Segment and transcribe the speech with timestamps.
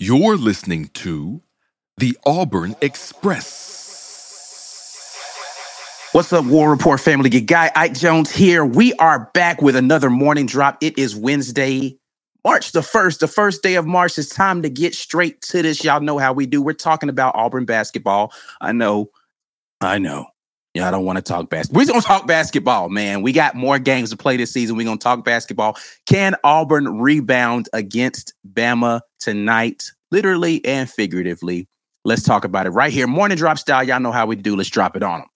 [0.00, 1.42] You're listening to
[1.96, 3.66] the Auburn Express.
[6.12, 7.30] What's up, War Report family?
[7.30, 8.64] Your guy Ike Jones here.
[8.64, 10.78] We are back with another morning drop.
[10.82, 11.98] It is Wednesday,
[12.44, 14.16] March the 1st, the first day of March.
[14.18, 15.82] It's time to get straight to this.
[15.82, 16.62] Y'all know how we do.
[16.62, 18.32] We're talking about Auburn basketball.
[18.60, 19.10] I know,
[19.80, 20.26] I know.
[20.82, 21.80] I don't want to talk basketball.
[21.80, 23.22] We're going to talk basketball, man.
[23.22, 24.76] We got more games to play this season.
[24.76, 25.76] We're going to talk basketball.
[26.06, 31.68] Can Auburn rebound against Bama tonight, literally and figuratively?
[32.04, 33.06] Let's talk about it right here.
[33.06, 33.84] Morning drop style.
[33.84, 34.56] Y'all know how we do.
[34.56, 35.28] Let's drop it on them.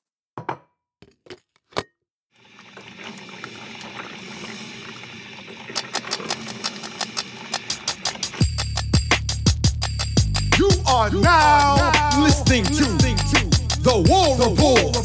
[10.59, 13.02] You are now, listening, to,
[13.83, 14.99] the War Report.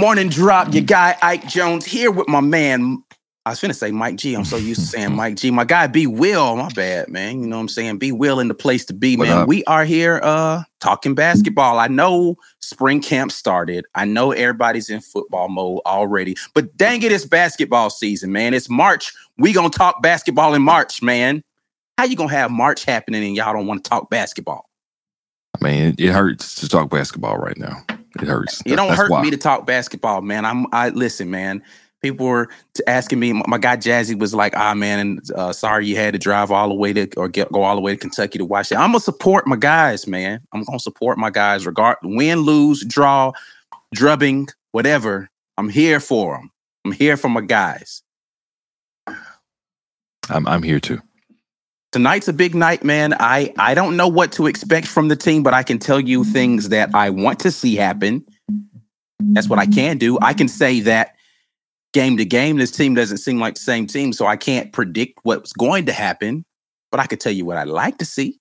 [0.00, 0.72] Morning drop.
[0.74, 3.02] Your guy Ike Jones here with my man.
[3.44, 4.34] I was finna say Mike G.
[4.34, 5.50] I'm so used to saying Mike G.
[5.50, 6.56] My guy B Will.
[6.56, 7.40] My bad, man.
[7.40, 7.98] You know what I'm saying?
[7.98, 9.38] B Will in the place to be, What man.
[9.38, 9.48] up?
[9.48, 11.78] We are here uh talking basketball.
[11.78, 13.84] I know spring camp started.
[13.94, 16.36] I know everybody's in football mode already.
[16.54, 18.54] But dang it, it's basketball season, man.
[18.54, 19.12] It's March.
[19.38, 21.42] We gonna talk basketball in March, man.
[21.98, 24.68] How you gonna have March happening and y'all don't want to talk basketball?
[25.60, 27.82] I mean, it, it hurts to talk basketball right now.
[28.20, 28.62] It hurts.
[28.66, 29.22] It don't hurt why.
[29.22, 30.44] me to talk basketball, man.
[30.44, 31.62] I'm I listen, man.
[32.02, 32.48] People were
[32.86, 33.32] asking me.
[33.32, 36.68] My, my guy Jazzy was like, "Ah, man, uh, sorry you had to drive all
[36.68, 38.90] the way to or get go all the way to Kentucky to watch it." I'm
[38.90, 40.40] gonna support my guys, man.
[40.52, 43.32] I'm gonna support my guys, regard win, lose, draw,
[43.94, 45.30] drubbing, whatever.
[45.56, 46.50] I'm here for them.
[46.84, 48.02] I'm here for my guys.
[50.28, 51.00] I'm, I'm here too.
[51.92, 53.14] Tonight's a big night, man.
[53.20, 56.24] I I don't know what to expect from the team, but I can tell you
[56.24, 58.24] things that I want to see happen.
[59.20, 60.18] That's what I can do.
[60.20, 61.14] I can say that
[61.92, 65.20] game to game, this team doesn't seem like the same team, so I can't predict
[65.22, 66.44] what's going to happen.
[66.90, 68.40] But I could tell you what I'd like to see.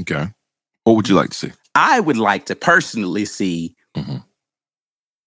[0.00, 0.28] Okay.
[0.84, 1.52] What would you like to see?
[1.74, 4.24] I would like to personally see Mhm.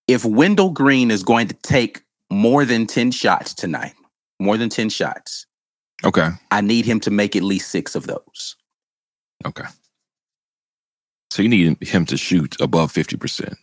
[0.07, 3.93] if Wendell Green is going to take more than 10 shots tonight,
[4.39, 5.45] more than 10 shots.
[6.05, 6.29] Okay.
[6.51, 8.55] I need him to make at least six of those.
[9.45, 9.65] Okay.
[11.31, 13.55] So you need him to shoot above 50%.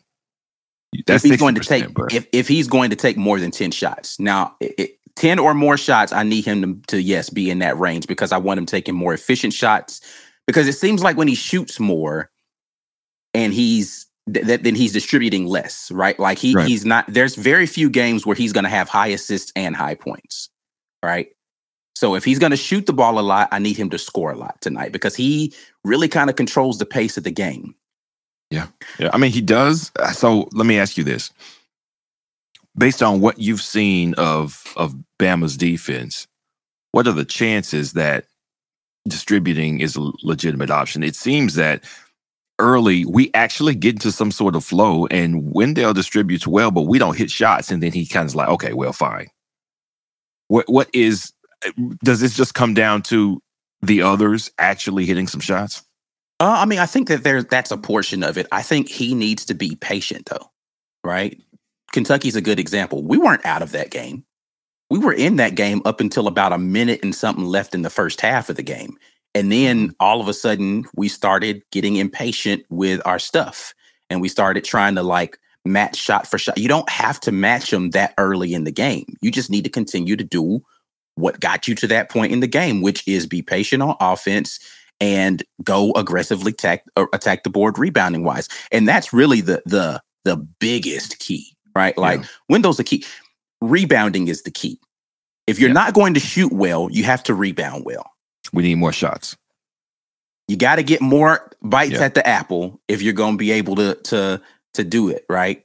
[1.06, 3.70] That's if he's going to take if, if he's going to take more than 10
[3.70, 7.50] shots now i- i- 10 or more shots i need him to, to yes be
[7.50, 10.02] in that range because i want him taking more efficient shots
[10.46, 12.30] because it seems like when he shoots more
[13.32, 16.68] and he's th- that then he's distributing less right like he Right.
[16.68, 19.94] he's not there's very few games where he's going to have high assists and high
[19.94, 20.50] points
[21.02, 21.28] right
[22.02, 24.32] so if he's going to shoot the ball a lot i need him to score
[24.32, 25.54] a lot tonight because he
[25.84, 27.74] really kind of controls the pace of the game
[28.52, 28.68] yeah,
[28.98, 29.10] Yeah.
[29.12, 29.92] I mean, he does.
[29.98, 31.32] Uh, So let me ask you this.
[32.76, 36.28] Based on what you've seen of of Bama's defense,
[36.92, 38.26] what are the chances that
[39.08, 41.02] distributing is a legitimate option?
[41.02, 41.84] It seems that
[42.58, 46.98] early we actually get into some sort of flow and Wendell distributes well, but we
[46.98, 47.70] don't hit shots.
[47.70, 49.28] And then he kind of like, okay, well, fine.
[50.48, 51.32] What what is
[52.04, 53.40] does this just come down to
[53.82, 55.82] the others actually hitting some shots?
[56.40, 58.46] Uh, I mean, I think that there's that's a portion of it.
[58.52, 60.50] I think he needs to be patient, though,
[61.04, 61.40] right?
[61.92, 63.02] Kentucky's a good example.
[63.02, 64.24] We weren't out of that game.
[64.90, 67.90] We were in that game up until about a minute and something left in the
[67.90, 68.96] first half of the game.
[69.34, 73.72] And then all of a sudden, we started getting impatient with our stuff
[74.10, 76.58] and we started trying to like match shot for shot.
[76.58, 79.16] You don't have to match them that early in the game.
[79.22, 80.62] You just need to continue to do
[81.16, 84.58] what got you to that point in the game, which is be patient on offense
[85.00, 88.48] and go aggressively attack attack the board rebounding wise.
[88.70, 91.96] And that's really the the the biggest key, right?
[91.98, 92.26] Like Yeah.
[92.48, 93.04] Wendell's the key.
[93.60, 94.78] Rebounding is the key.
[95.46, 95.74] If you're Yeah.
[95.74, 98.08] not going to shoot well, you have to rebound well.
[98.52, 99.36] We need more shots.
[100.48, 102.02] You got to get more bites Yeah.
[102.04, 104.40] at the apple if you're going to be able to to
[104.74, 105.64] to do it, right?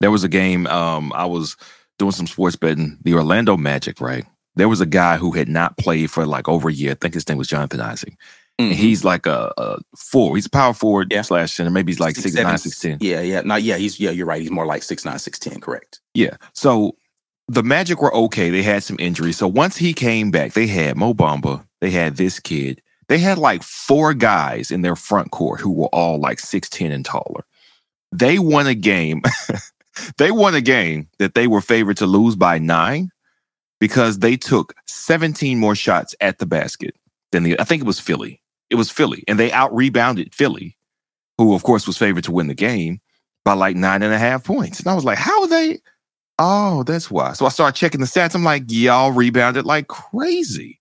[0.00, 1.56] There was a game um I was
[1.98, 4.24] doing some sports betting, the Orlando Magic, right?
[4.56, 6.92] There was a guy who had not played for like over a year.
[6.92, 8.14] I think his name was Jonathan Isaac.
[8.58, 8.76] And Mhm.
[8.76, 10.36] he's like a, a four.
[10.36, 11.22] He's a power forward Yeah.
[11.22, 11.70] slash center.
[11.70, 12.98] Maybe he's like six, seven, nine, six ten.
[13.00, 13.40] Yeah, yeah.
[13.40, 14.42] No, yeah, he's yeah, you're right.
[14.42, 16.00] He's more like six nine, six ten, correct.
[16.14, 16.36] Yeah.
[16.52, 16.96] So
[17.48, 18.50] the Magic were okay.
[18.50, 19.38] They had some injuries.
[19.38, 21.64] So once he came back, they had Mo Bamba.
[21.80, 22.82] They had this kid.
[23.08, 27.04] They had like four guys in their front court who were all like 6'10 and
[27.04, 27.44] taller.
[28.12, 29.22] They won a game.
[30.18, 33.10] they won a game that they were favored to lose by nine
[33.82, 36.94] because they took 17 more shots at the basket
[37.32, 38.40] than the I think it was Philly.
[38.70, 39.24] It was Philly.
[39.26, 40.76] And they out rebounded Philly,
[41.36, 43.00] who of course was favored to win the game
[43.44, 44.78] by like nine and a half points.
[44.78, 45.80] And I was like, how are they?
[46.38, 47.32] Oh, that's why.
[47.32, 48.36] So I started checking the stats.
[48.36, 50.78] I'm like, y'all rebounded like crazy.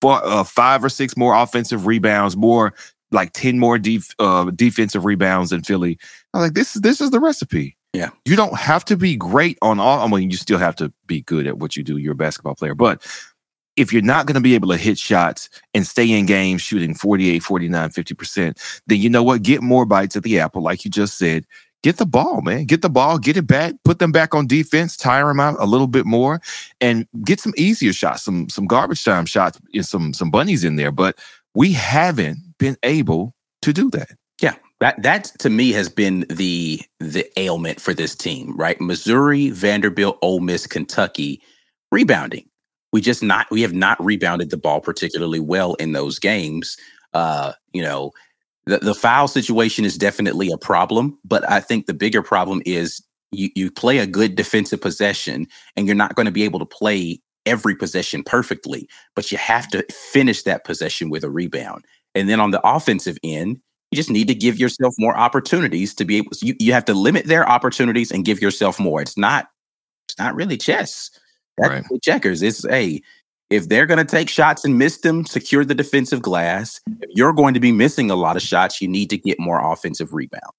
[0.00, 2.72] For uh, five or six more offensive rebounds, more
[3.10, 5.98] like ten more def, uh, defensive rebounds than Philly.
[6.32, 7.76] I was like, this is this is the recipe.
[7.92, 8.10] Yeah.
[8.24, 10.00] you don't have to be great on all.
[10.00, 11.98] I mean, you still have to be good at what you do.
[11.98, 13.06] You're a basketball player, but
[13.76, 16.94] if you're not going to be able to hit shots and stay in games shooting
[16.94, 19.42] 48, 49, 50%, then you know what?
[19.42, 21.46] Get more bites at the apple, like you just said.
[21.82, 22.64] Get the ball, man.
[22.66, 25.66] Get the ball, get it back, put them back on defense, tire them out a
[25.66, 26.40] little bit more,
[26.80, 30.76] and get some easier shots, some some garbage time shots, and some some bunnies in
[30.76, 30.92] there.
[30.92, 31.18] But
[31.56, 34.10] we haven't been able to do that.
[34.40, 38.80] Yeah, that that to me has been the the ailment for this team, right?
[38.80, 41.40] Missouri, Vanderbilt, Ole Miss, Kentucky,
[41.92, 42.48] rebounding.
[42.92, 46.76] We just not we have not rebounded the ball particularly well in those games.
[47.14, 48.10] Uh, you know,
[48.66, 53.00] the the foul situation is definitely a problem, but I think the bigger problem is
[53.30, 55.46] you you play a good defensive possession
[55.76, 59.68] and you're not going to be able to play every possession perfectly, but you have
[59.68, 61.84] to finish that possession with a rebound.
[62.16, 63.60] And then on the offensive end,
[63.92, 66.94] you just need to give yourself more opportunities to be able you, you have to
[66.94, 69.02] limit their opportunities and give yourself more.
[69.02, 69.48] It's not
[70.08, 71.10] it's not really chess.
[71.58, 71.84] That's Right.
[71.90, 72.42] really checkers.
[72.42, 73.00] It's a
[73.50, 76.80] if they're going to take shots and miss them, secure the defensive glass.
[77.02, 79.60] If you're going to be missing a lot of shots, you need to get more
[79.60, 80.52] offensive rebound.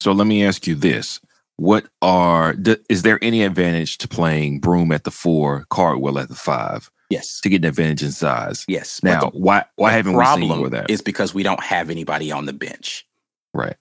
[0.00, 1.20] So let me ask you this:
[1.56, 2.54] What are
[2.90, 7.40] is there any advantage to playing Broome at the four, Cardwell at the five Yes.
[7.40, 8.64] to get an advantage in size?
[8.68, 9.02] Yes.
[9.02, 10.90] Now, the why why haven't we seen problem more of that?
[10.90, 13.06] is because we don't have anybody on the bench.
[13.52, 13.76] right.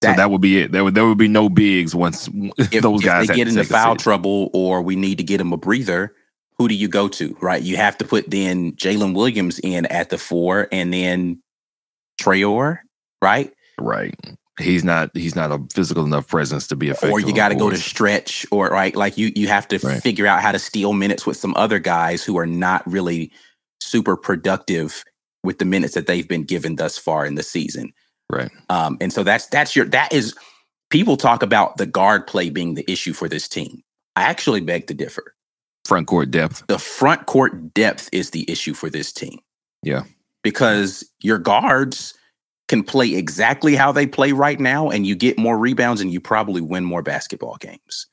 [0.00, 0.70] That- so that would be it.
[0.72, 2.28] There would there would be no bigs once
[2.58, 5.52] if, those if guys get to into foul trouble or we need to get them
[5.52, 6.14] a breather,
[6.56, 7.36] who do you go to?
[7.40, 7.60] Right?
[7.62, 11.42] You have to put then Jaylin Williams in at the four and then
[12.20, 12.78] Traore,
[13.22, 13.52] right?
[13.80, 14.14] Right.
[14.58, 17.10] He's not he's not a physical enough presence to be effective.
[17.12, 20.02] or you got to go to stretch or right like you you have to Right.
[20.02, 23.30] figure out how to steal minutes with some other guys who are not really
[23.80, 25.04] super productive
[25.44, 27.92] with the minutes that they've been given thus far in the season
[28.30, 28.50] Right.
[28.68, 30.34] um and so that's that's your that is
[30.90, 33.82] people talk about the guard play being the issue for this team
[34.16, 35.34] i actually beg to differ
[35.86, 36.64] front court depth.
[36.66, 39.38] the front court depth is the issue for this team
[39.84, 40.02] Yeah.
[40.42, 42.14] because your guards
[42.68, 46.20] can play exactly how they play right now and you get more rebounds and you
[46.20, 48.06] probably win more basketball games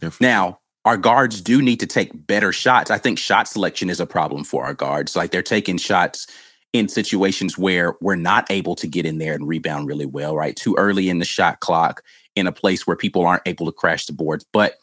[0.00, 2.90] If- now, our guards do need to take better shots.
[2.90, 5.14] I think shot selection is a problem for our guards.
[5.14, 6.26] Like they're taking shots
[6.72, 10.56] in situations where we're not able to get in there and rebound really well, right?
[10.56, 12.02] Too early in the shot clock
[12.36, 14.46] in a place where people aren't able to crash the boards.
[14.52, 14.76] But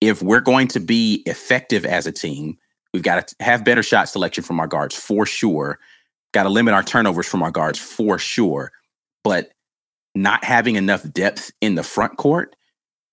[0.00, 2.58] if we're going to be effective as a team,
[2.92, 5.78] we've got to have better shot selection from our guards for sure.
[6.36, 8.70] Got to limit our turnovers from our guards for sure.
[9.24, 9.52] But
[10.14, 12.54] not having enough depth in the front court,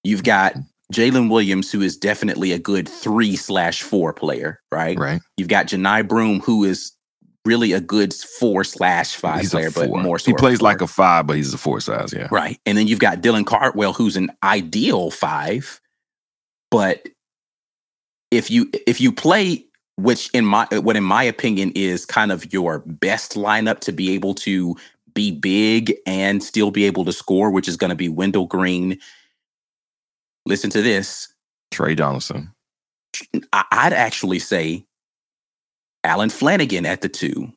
[0.03, 0.55] you've got
[0.93, 4.99] Jaylin Williams, who is definitely a good three slash four player, right?
[4.99, 5.21] right.
[5.37, 6.91] You've got Johni Broome, who is
[7.45, 11.25] really a good four slash five he's player, but more he plays like a five,
[11.25, 12.11] but he's a four size.
[12.11, 12.27] Yeah.
[12.29, 12.59] right.
[12.65, 15.79] And then you've got Dylan Cardwell, who's an ideal five,
[16.69, 17.07] but
[18.31, 19.63] if you if you play
[19.97, 24.11] which in my what in my opinion is kind of your best lineup to be
[24.13, 24.75] able to
[25.13, 28.97] be big and still be able to score, which is going to be Wendell Green.
[30.45, 31.31] Listen to this.
[31.71, 32.51] Tre Donaldson.
[33.53, 34.85] I'd actually say
[36.03, 37.53] Allen Flanigan at the two,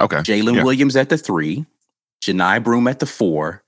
[0.00, 0.18] Okay.
[0.18, 0.62] Jaylin Yeah.
[0.64, 1.66] Williams at the three,
[2.22, 3.62] Johni Broome at the four,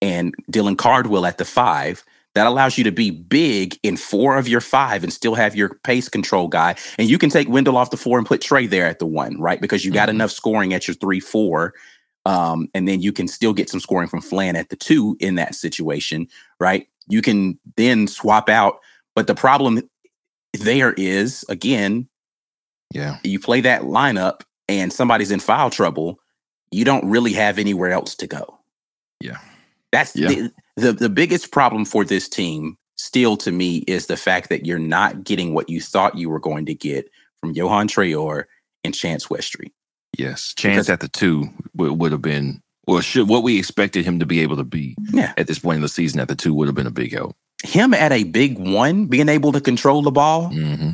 [0.00, 2.04] and Dylan Cardwell at the five.
[2.34, 5.78] That allows you to be big in four of your five and still have your
[5.84, 6.76] pace control guy.
[6.98, 9.38] And you can take Wendell off the four and put Trey there at the one,
[9.38, 9.60] right?
[9.60, 10.12] Because you got Mhm.
[10.14, 11.74] enough scoring at your three, four.
[12.24, 15.34] Um, and then you can still get some scoring from Flan at the two in
[15.34, 16.26] that situation,
[16.58, 16.86] right?
[17.08, 18.76] You can then swap out.
[19.14, 19.82] But the problem
[20.54, 22.08] there is, again,
[22.92, 23.18] Yeah.
[23.24, 26.18] you play that lineup and somebody's in foul trouble,
[26.70, 28.58] you don't really have anywhere else to go.
[29.20, 29.38] Yeah.
[29.90, 30.28] That's Yeah.
[30.28, 34.64] The, the the biggest problem for this team still to me is the fact that
[34.66, 37.10] you're not getting what you thought you were going to get
[37.40, 38.44] from Yohan Traore
[38.84, 39.72] and Chance Westry.
[40.16, 40.54] Yes.
[40.56, 44.18] Chance Because- at the two would, would have been, or should what we expected him
[44.20, 45.32] to be able to be Yeah.
[45.36, 47.34] at this point in the season at the two would have been a big help.
[47.64, 50.90] Him at a big one, being able to control the ball, hmm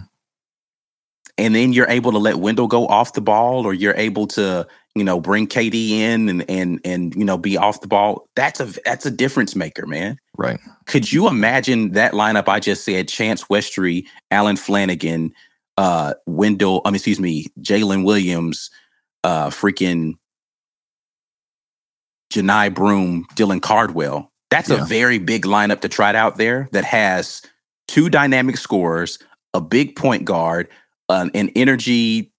[1.36, 4.66] and then you're able to let Wendell go off the ball, or you're able to,
[4.98, 8.28] you know, bring KD in and and and you know be off the ball.
[8.36, 10.18] That's a that's a difference maker, man.
[10.36, 10.58] Right.
[10.86, 13.08] Could you imagine that lineup I just said?
[13.08, 15.32] Chance Westry, Allen Flanigan,
[15.76, 18.70] uh, Wendell, I mean, excuse me, Jaylin Williams,
[19.24, 20.14] uh, freaking
[22.32, 24.30] Johni Broome, Dylan Cardwell.
[24.50, 24.82] That's Yeah.
[24.82, 27.42] a very big lineup to try it out there that has
[27.86, 29.18] two dynamic scorers,
[29.54, 30.68] a big point guard,
[31.08, 32.32] an, an energy.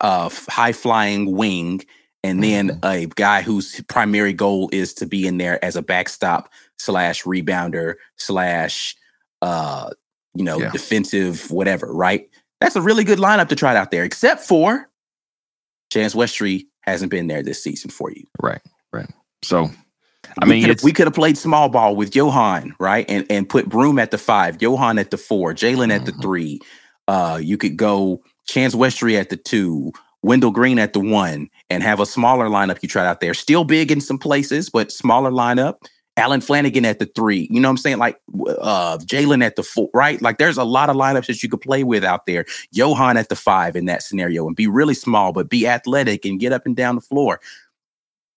[0.00, 1.82] Uh, high flying wing,
[2.22, 2.84] and then Mhm.
[2.84, 7.94] a guy whose primary goal is to be in there as a backstop slash rebounder
[8.16, 8.94] slash
[9.42, 9.90] uh
[10.34, 10.70] you know Yeah.
[10.70, 11.92] defensive whatever.
[11.92, 12.28] Right?
[12.60, 14.88] That's a really good lineup to try out there, except for
[15.92, 18.24] Chance Westry hasn't been there this season for you.
[18.42, 18.60] Right,
[18.92, 19.08] right.
[19.42, 19.70] So,
[20.40, 23.48] I We mean, could've- we could have played small ball with Yohan, right, and and
[23.48, 26.22] put Broome at the five, Yohan at the four, Jaylin at the Mhm.
[26.22, 26.60] three.
[27.06, 31.82] Uh, you could go Chance Westry at the two, Wendell Green at the one, and
[31.82, 33.34] have a smaller lineup you tried out there.
[33.34, 35.76] Still big in some places, but smaller lineup.
[36.16, 37.46] Allen Flanigan at the three.
[37.48, 37.98] You know what I'm saying?
[37.98, 38.20] Like
[38.60, 40.20] uh Jaylin at the four, right?
[40.20, 42.44] Like there's a lot of lineups that you could play with out there.
[42.74, 46.40] Yohan at the five in that scenario and be really small, but be athletic and
[46.40, 47.40] get up and down the floor.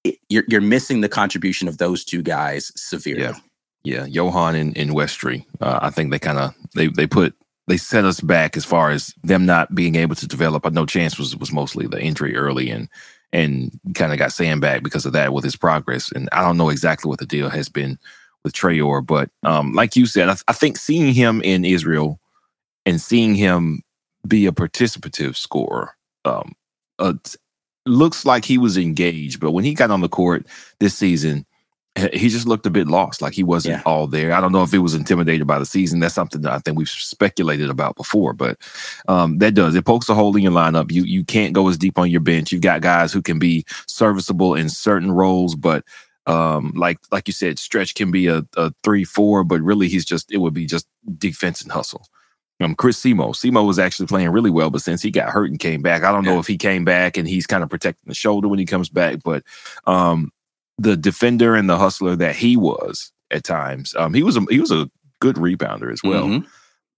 [0.03, 3.21] It- you're you're missing the contribution of those two guys severely.
[3.23, 3.33] Yeah.
[3.83, 5.45] yeah, Yohan and, and Westry.
[5.59, 7.33] Uh, I think they kind of they they put
[7.71, 10.65] they set us back as far as them not being able to develop.
[10.65, 12.89] I know Chance was was mostly the injury early and
[13.31, 16.11] and kind of got sandbagged because of that with his progress.
[16.11, 17.97] And I don't know exactly what the deal has been
[18.43, 22.19] with Traore, but um, like you said, I, I think seeing him in Israel
[22.85, 23.83] and seeing him
[24.27, 26.51] be a participative scorer um,
[26.99, 27.13] uh,
[27.85, 29.39] looks like he was engaged.
[29.39, 30.45] But when he got on the court
[30.79, 31.45] this season,
[32.13, 33.81] he just looked a bit lost, like he wasn't Yeah.
[33.85, 34.31] all there.
[34.33, 35.99] I don't know if it was intimidated by the season.
[35.99, 38.57] That's something that I think we've speculated about before, but
[39.09, 40.91] um, that does it pokes a hole in your lineup.
[40.91, 42.51] You you can't go as deep on your bench.
[42.51, 45.83] You've got guys who can be serviceable in certain roles, but
[46.27, 50.05] um, like like you said, stretch can be a, a three four, but really he's
[50.05, 52.07] just it would be just defense and hustle.
[52.61, 53.31] Um, Chris Simo.
[53.35, 56.11] Simo was actually playing really well, but since he got hurt and came back, I
[56.11, 56.39] don't know Yeah.
[56.39, 59.17] if he came back and he's kind of protecting the shoulder when he comes back.
[59.23, 59.43] But
[59.87, 60.31] um,
[60.81, 64.59] the defender and the hustler that he was at times, um, he was a he
[64.59, 66.25] was a good rebounder as well.
[66.25, 66.45] Mhm.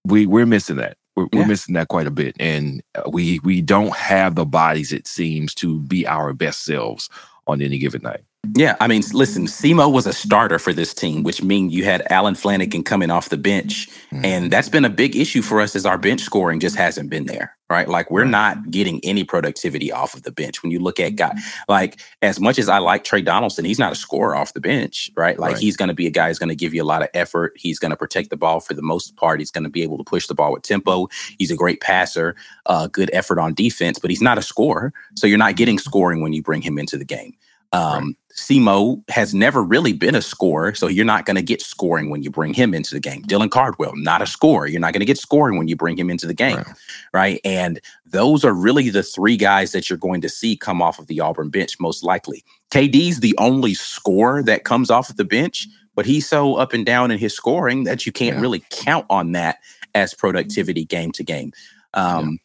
[0.06, 0.98] We we're missing that.
[1.16, 4.92] We're, we're missing that quite a bit, and uh, we we don't have the bodies
[4.92, 7.10] it seems to be our best selves
[7.46, 8.22] on any given night.
[8.56, 12.06] Yeah, I mean, listen, Simo was a starter for this team, which means you had
[12.10, 13.88] Allen Flanigan coming off the bench.
[14.12, 14.26] Mm-hmm.
[14.26, 17.26] And that's been a big issue for us as our bench scoring just hasn't been
[17.26, 17.90] there, right?
[17.90, 20.62] Like we're not getting any productivity off of the bench.
[20.62, 21.34] When you look at guy,
[21.68, 25.10] like as much as I like Tre Donaldson, he's not a scorer off the bench,
[25.16, 25.38] right?
[25.40, 25.62] Like Right.
[25.62, 27.54] he's going to be a guy who's going to give you a lot of effort.
[27.56, 29.40] He's going to protect the ball for the most part.
[29.40, 31.08] He's going to be able to push the ball with tempo.
[31.40, 32.36] He's a great passer,
[32.68, 34.94] uh, good effort on defense, but he's not a scorer.
[35.16, 37.34] So you're not getting scoring when you bring him into the game.
[37.74, 42.10] Um, Simo has never really been a scorer, so you're not going to get scoring
[42.10, 43.22] when you bring him into the game.
[43.24, 44.68] Dylan Cardwell, not a scorer.
[44.68, 46.68] You're not going to get scoring when you bring him into the game, Right.
[47.14, 47.42] right.
[47.44, 51.08] And those are really the three guys that you're going to see come off of
[51.08, 52.44] the Auburn bench most likely.
[52.72, 56.86] KD's the only scorer that comes off of the bench, but he's so up and
[56.86, 58.42] down in his scoring that you can't Yeah.
[58.42, 59.58] really count on that
[59.94, 61.54] as productivity game to game.
[61.94, 62.40] Um,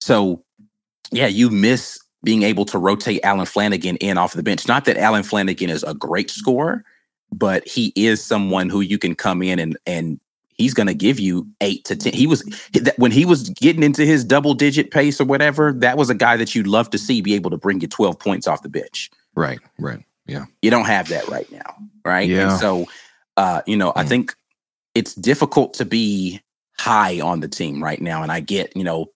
[0.00, 0.44] So,
[1.10, 4.66] yeah, you miss being able to rotate Allen Flanigan in off the bench.
[4.66, 6.84] Not that Allen Flanigan is a great scorer,
[7.32, 10.18] but he is someone who you can come in and and
[10.56, 12.12] he's going to give you eight to ten.
[12.12, 15.72] He was that- when he was getting into his double digit pace or whatever.
[15.72, 18.18] That was a guy that you'd love to see be able to bring you twelve
[18.18, 19.10] points off the bench.
[19.36, 22.28] Right, right, yeah, You don't have that right now, right?
[22.28, 22.50] Yeah.
[22.50, 22.86] And so,
[23.36, 24.08] uh, you know, I Mm.
[24.08, 24.36] think
[24.94, 26.40] it's difficult to be
[26.78, 29.10] high on the team right now, and I get you know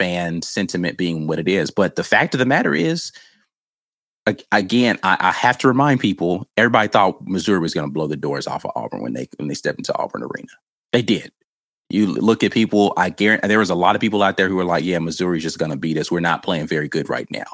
[0.00, 3.12] fan sentiment being what it is, but the fact of the matter is.
[4.52, 6.46] Again, I, I have to remind people.
[6.56, 9.48] Everybody thought Missouri was going to blow the doors off of Auburn when they when
[9.48, 10.52] they stepped into Auburn Arena.
[10.92, 11.32] They did.
[11.88, 12.92] You look at people.
[12.96, 15.42] I guarantee there was a lot of people out there who were like, "Yeah, Missouri's
[15.42, 16.12] just going to beat us.
[16.12, 17.46] We're not playing very good right now."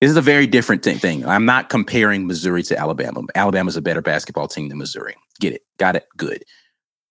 [0.00, 1.26] This is a very different thi- thing.
[1.26, 3.22] I'm not comparing Missouri to Alabama.
[3.34, 5.14] Alabama's a better basketball team than Missouri.
[5.40, 5.62] Get it?
[5.78, 6.06] Got it?
[6.16, 6.44] Good.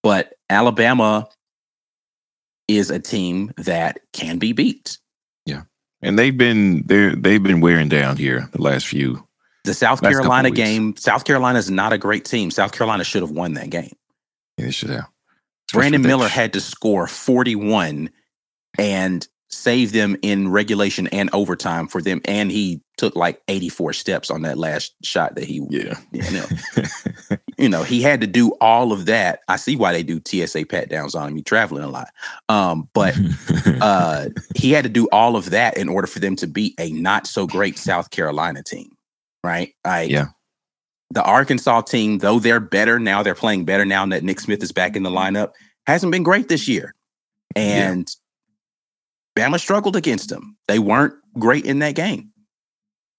[0.01, 1.27] But Alabama
[2.67, 4.97] is a team that can be beat.
[5.45, 5.63] Yeah,
[6.01, 9.27] and they've been they they've been wearing down here the last few.
[9.63, 12.51] The South Carolina game, South Carolina is not a great team.
[12.51, 13.93] South Carolina should have won that game.
[14.57, 15.07] Yeah, they should have.
[15.71, 18.09] Brandon Miller had to score 41
[18.77, 22.21] and save them in regulation and overtime for them.
[22.25, 25.97] And he took like 84 steps on that last shot that he, Yeah.
[26.11, 26.45] you know,
[27.57, 29.41] you know, he had to do all of that.
[29.47, 31.35] I see why they do TSA pat downs on him.
[31.35, 32.09] He traveling a lot.
[32.49, 33.15] Um, but
[33.81, 36.91] uh, he had to do all of that in order for them to beat a
[36.91, 38.91] not so great South Carolina team,
[39.43, 39.73] right?
[39.85, 40.27] Like, Yeah.
[41.11, 44.71] The Arkansas team, though they're better now, they're playing better now that Nick Smith is
[44.71, 45.51] back in the lineup,
[45.85, 46.95] hasn't been great this year.
[47.55, 48.07] And
[49.37, 50.57] Bama struggled against them.
[50.67, 52.32] They weren't great in that game.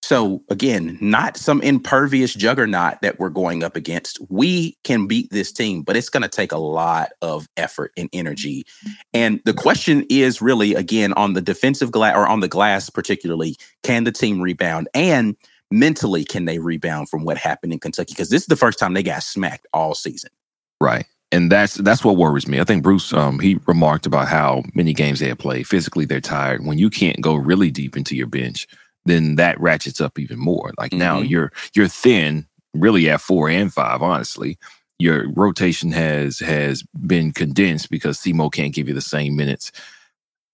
[0.05, 4.19] So again, not some impervious juggernaut that we're going up against.
[4.29, 8.11] We can beat this team, but it's going to take a lot of effort and
[8.13, 8.67] energy.
[9.15, 13.57] And the question is really again on the defensive glass or on the glass particularly,
[13.83, 15.37] can the team rebound and
[15.71, 18.93] mentally can they rebound from what happened in Kentucky because this is the first time
[18.93, 20.29] they got smacked all season.
[20.83, 21.07] Right.
[21.33, 22.61] And that's that's what worries me.
[22.61, 25.67] I think Bruce um, he remarked about how many games they had played.
[25.67, 26.67] Physically, they're tired.
[26.67, 28.69] When you can't go really deep into your bench,
[29.05, 30.73] then that ratchets up even more.
[30.79, 30.99] Like mm-hmm.
[30.99, 34.59] now you're you're thin, really at four and five, honestly.
[34.99, 39.73] Your rotation has has been condensed because Semo can't give you the same minutes.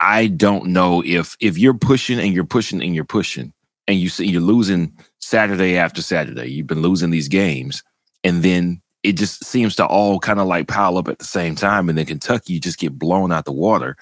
[0.00, 3.52] I don't know if if you're pushing and you're pushing and you're pushing
[3.87, 6.47] and you see you're losing Saturday after Saturday.
[6.47, 7.83] You've been losing these games,
[8.25, 11.54] and then it just seems to all kind of like pile up at the same
[11.54, 11.88] time.
[11.88, 13.97] And then Kentucky, you just get blown out the water.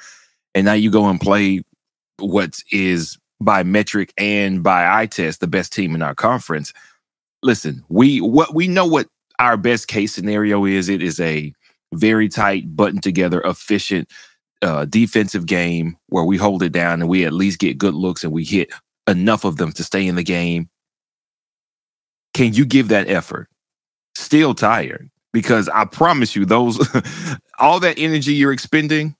[0.54, 1.62] And now you go and play
[2.18, 6.72] what is by metric and by eye test the best team in our conference.
[7.42, 10.88] Listen, we what we know what our best case scenario is.
[10.88, 11.52] It is a
[11.94, 14.10] very tight, button together, efficient
[14.62, 18.24] uh, defensive game where we hold it down and we at least get good looks
[18.24, 18.72] and we hit
[19.06, 20.68] enough of them to stay in the game.
[22.34, 23.48] Can you give that effort?
[24.16, 26.78] Still tired because I promise you, those
[27.58, 29.16] all that energy you're expending,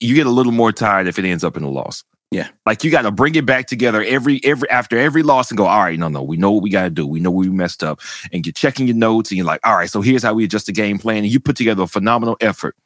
[0.00, 2.04] you get a little more tired if it ends up in a loss.
[2.30, 2.48] Yeah.
[2.64, 5.66] Like you got to bring it back together every every after every loss and go,
[5.66, 7.06] all right, no, no, we know what we got to do.
[7.06, 8.00] We know we messed up.
[8.32, 10.66] And you're checking your notes and you're like, all right, so here's how we adjust
[10.66, 11.18] the game plan.
[11.18, 12.76] And you put together a phenomenal effort.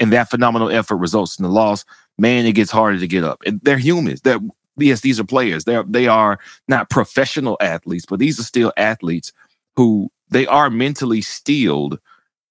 [0.00, 1.84] And that phenomenal effort results in the loss.
[2.18, 3.42] Man, it gets harder to get up.
[3.46, 4.22] And they're humans.
[4.22, 4.40] They're
[4.76, 5.64] yes, these are players.
[5.64, 9.32] They're they are not professional athletes, but these are still athletes
[9.76, 12.00] who they are mentally steeled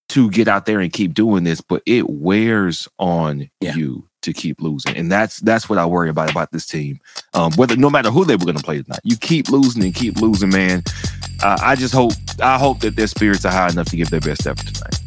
[0.10, 3.76] to get out there and keep doing this, but it wears on yeah.
[3.76, 7.00] you to keep losing, and that's that's what I worry about about this team.
[7.34, 9.94] Um, whether no matter who they were going to play tonight, you keep losing and
[9.94, 10.84] keep losing, man.
[11.44, 14.22] Uh, I just hope I hope that their spirits are high enough to give their
[14.22, 14.98] best effort tonight.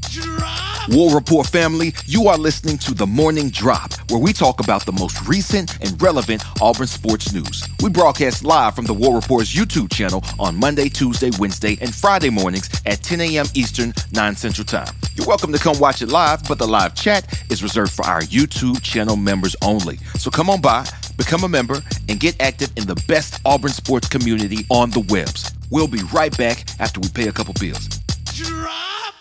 [0.89, 4.93] War Report family, you are listening to The Morning Drop, where we talk about the
[4.93, 7.63] most recent and relevant Auburn sports news.
[7.83, 12.31] We broadcast live from the War Report's YouTube channel on Monday, Tuesday, Wednesday, and Friday
[12.31, 13.47] mornings at 10 a.m.
[13.55, 15.00] Eastern, 9 Central Time.
[15.21, 18.23] You're welcome to come watch it live, but the live chat is reserved for our
[18.23, 19.99] YouTube channel members only.
[20.19, 20.87] So come on by,
[21.19, 25.53] become a member, and get active in the best Auburn sports community on the webs.
[25.71, 27.87] We'll be right back after we pay a couple bills.
[28.33, 29.15] Drop!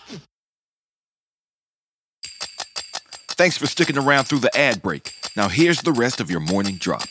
[3.32, 5.12] Thanks for sticking around through the ad break.
[5.36, 7.08] Now, here's the rest of your morning drop.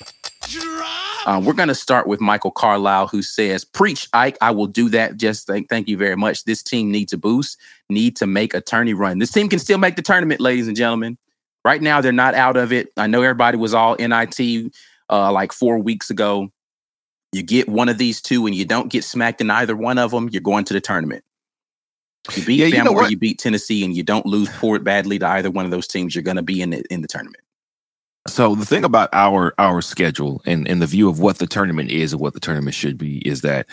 [0.49, 1.08] drop.
[1.29, 4.89] Uh, we're going to start with Michael Carlisle, who says, Preach, Ike, I will do
[4.89, 5.15] that.
[5.15, 6.45] Just thank, thank you very much.
[6.45, 9.19] This team needs a boost, need to make a tourney run.
[9.19, 11.19] This team can still make the tournament, ladies and gentlemen.
[11.63, 12.87] Right now, they're not out of it.
[12.97, 14.73] I know everybody was all NIT
[15.07, 16.49] uh, like four weeks ago.
[17.31, 20.09] You get one of these two and you don't get smacked in either one of
[20.09, 21.23] them, you're going to the tournament.
[22.35, 24.79] You beat yeah, Bama you know or you beat Tennessee, and you don't lose poor
[24.79, 26.15] badly to either one of those teams.
[26.15, 27.43] You're going to be in the, in the tournament.
[28.29, 31.91] So the thing about our our schedule and and the view of what the tournament
[31.91, 33.67] is and what the tournament should be is that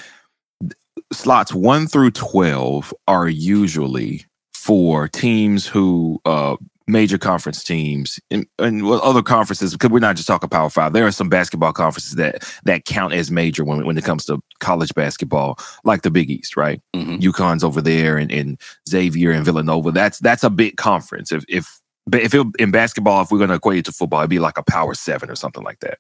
[1.12, 6.57] slots one through twelve are usually for teams who uh,
[6.88, 10.92] major conference teams and, and other conferences because we're not just talking power five.
[10.92, 14.40] There are some basketball conferences that that count as major when, when it comes to
[14.61, 16.81] college basketball like the big east right?
[16.95, 17.16] Mm-hmm.
[17.16, 19.90] UConn's over there and, and xavier and villanova.
[19.90, 21.33] That's that's a big conference.
[21.33, 21.81] If if
[22.12, 24.59] if it, in basketball if we're going to equate it to football it'd be like
[24.59, 25.99] a power seven or something like that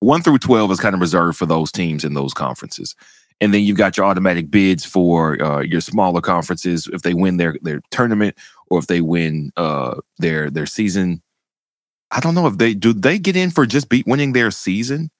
[0.00, 2.94] one through 12 is kind of reserved for those teams in those conferences
[3.42, 7.38] and then you've got your automatic bids for uh, your smaller conferences if they win
[7.38, 8.36] their their tournament
[8.70, 11.20] or if they win uh, their their season.
[12.12, 15.10] I don't know if they do they get in for just beat winning their season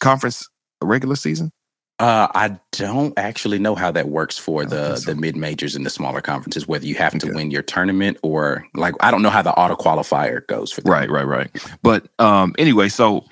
[0.00, 0.48] conference
[0.82, 1.52] regular season.
[2.00, 5.10] Uh, I don't actually know how that works for the so.
[5.10, 6.66] the mid majors and the smaller conferences.
[6.66, 7.28] Whether you have okay.
[7.28, 10.80] to win your tournament or like I don't know how the auto qualifier goes for
[10.80, 10.90] them.
[10.90, 11.50] Right, right, right.
[11.82, 13.26] But um, anyway, so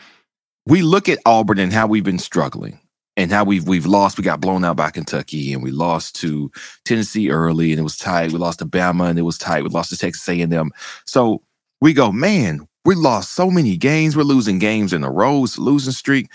[0.66, 2.78] we look at Auburn and how we've been struggling
[3.16, 4.18] and how we've we've lost.
[4.18, 6.52] We got blown out by Kentucky, and we lost to
[6.85, 8.33] Tennessee early, and it was tight.
[8.33, 9.64] We lost to Bama, and it was tight.
[9.64, 10.72] We lost to Texas A&M.
[11.07, 11.40] So
[11.81, 14.14] we go, man, we lost so many games.
[14.14, 16.28] We're losing games in a row, losing streak.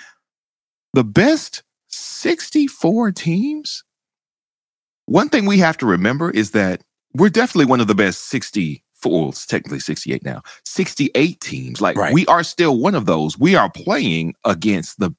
[0.94, 1.62] The best
[1.94, 3.84] 64 teams.
[5.06, 6.82] One thing we have to remember is that
[7.14, 11.82] we're definitely one of the best 60 well, it's technically 68 now, 68 teams.
[11.82, 12.14] Like right.
[12.14, 13.38] we are still one of those.
[13.38, 15.14] We are playing against the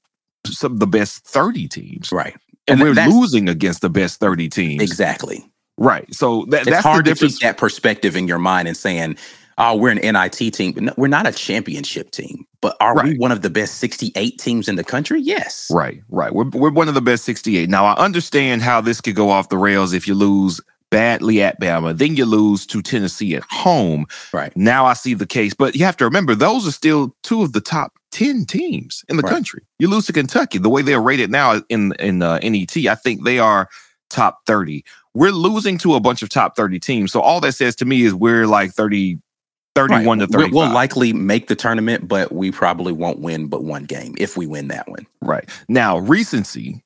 [0.46, 2.12] some of the best 30 teams.
[2.12, 2.34] Right.
[2.66, 4.82] And, and we're losing against the best 30 teams.
[4.82, 5.44] Exactly.
[5.76, 6.12] Right.
[6.14, 9.16] So that, it's that's hard to keep that perspective in your mind and saying,
[9.58, 10.72] oh, we're an NIT team.
[10.72, 13.08] But no, we're not a championship team But are right.
[13.08, 15.20] we one of the best 68 teams in the country?
[15.20, 15.70] Yes.
[15.70, 16.34] Right, right.
[16.34, 17.68] We're, we're one of the best 68.
[17.68, 21.60] Now, I understand how this could go off the rails if you lose badly at
[21.60, 24.06] Bama, then you lose to Tennessee at home.
[24.32, 24.56] Right.
[24.56, 25.52] Now I see the case.
[25.52, 29.18] But you have to remember, those are still two of the top 10 teams in
[29.18, 29.30] the right.
[29.30, 29.60] country.
[29.78, 30.56] You lose to Kentucky.
[30.56, 33.68] The way they're rated now in, in uh, NET, I think they are
[34.08, 34.86] top 30.
[35.12, 37.12] We're losing to a bunch of top 30 teams.
[37.12, 39.18] So all that says to me is we're like 30,
[39.74, 40.26] 31 right.
[40.26, 40.52] to 35.
[40.52, 44.46] We'll likely make the tournament, but we probably won't win but one game if we
[44.46, 45.06] win that one.
[45.20, 45.48] Right.
[45.68, 46.82] Now, recency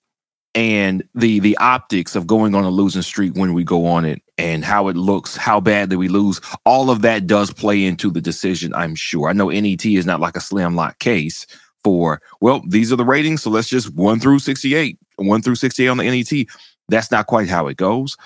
[0.55, 4.23] and the the optics of going on a losing streak when we go on it
[4.39, 8.11] and how it looks, how bad that we lose, all of that does play into
[8.11, 9.29] the decision, I'm sure.
[9.29, 11.47] I know NET is not like a slam lock case
[11.85, 15.89] for, well, these are the ratings, so let's just 1 through 68, 1 through 68
[15.89, 16.47] on the NET.
[16.89, 18.17] That's not quite how it goes.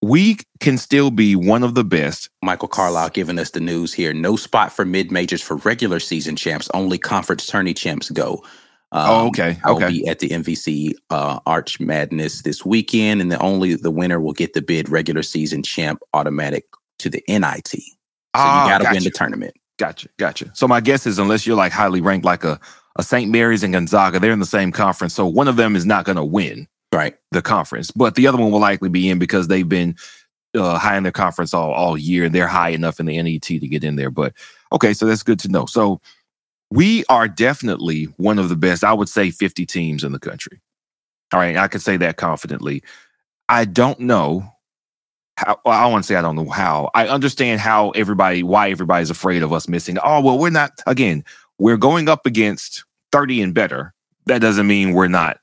[0.00, 2.30] We can still be one of the best.
[2.42, 4.12] Michael Carlisle giving us the news here.
[4.12, 6.70] No spot for mid majors for regular season champs.
[6.72, 8.44] Only conference tourney champs go.
[8.92, 9.58] Oh, um, oh, okay.
[9.64, 9.88] I'll okay.
[9.88, 14.32] be at the MVC uh, Arch Madness this weekend, and the only the winner will
[14.32, 16.64] get the bid regular season champ automatic
[17.00, 17.68] to the NIT.
[17.68, 17.78] So
[18.34, 18.94] ah, you got to gotcha.
[18.94, 19.54] win the tournament.
[19.78, 20.50] Gotcha, gotcha.
[20.54, 22.60] So my guess is unless you're like highly ranked, like a
[22.96, 23.30] a St.
[23.30, 26.16] Mary's and Gonzaga, they're in the same conference, so one of them is not going
[26.16, 29.68] to win right the conference, but the other one will likely be in because they've
[29.68, 29.96] been
[30.54, 33.42] uh, high in their conference all all year, and they're high enough in the NET
[33.42, 34.10] to get in there.
[34.10, 34.32] But
[34.72, 35.66] okay, so that's good to know.
[35.66, 36.00] So
[36.70, 40.60] we are definitely one of the best, I would say 50 teams in the country.
[41.32, 42.82] All right, I can say that confidently.
[43.48, 44.52] I don't know
[45.36, 46.90] how, I want to say I don't know how.
[46.94, 49.98] I understand how everybody, why everybody's afraid of us missing.
[50.02, 51.24] Oh, well, we're not, again,
[51.58, 53.94] we're going up against 30 and better.
[54.26, 55.38] That doesn't mean we're not